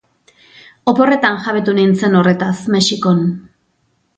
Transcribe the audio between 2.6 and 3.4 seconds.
Mexikon.